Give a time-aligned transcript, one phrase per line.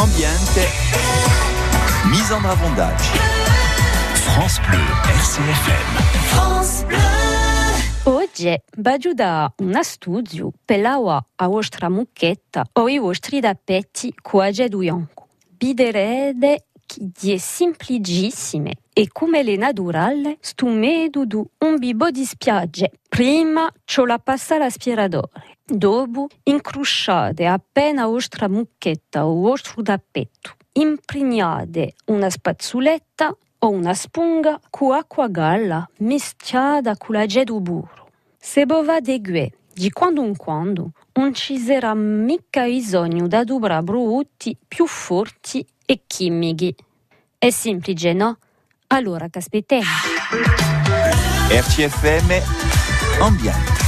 [0.00, 0.66] ambiente,
[2.10, 3.04] mise en avondage.
[4.14, 4.80] France Bleu,
[5.18, 6.02] RCFM.
[6.28, 6.98] France Bleu.
[8.04, 14.68] Oggi vado da uno studio per la a vostra mucchetta o i vostri dappetti cuage
[14.68, 15.28] duionco.
[15.58, 16.68] Biderede
[17.12, 22.90] che è semplicissime e come le naturale sto medo du un bibo di spiagge.
[23.08, 30.56] Prima c'ho la passa l'aspiratore, dopo incrusciate appena vostra mucchetta o vostro tappetto.
[30.72, 38.08] Impregnate una spazzoletta o una spunga con acqua galla mischiata con la gedu burro.
[38.38, 43.82] Se bova de gue, di quando in quando, non ci sarà mica bisogno da dubra
[43.82, 46.72] brutti più forti e chimici.
[47.36, 48.38] È semplice, no?
[48.88, 49.82] Allora, caspitiamo.
[51.48, 53.70] RCFM, ambiente.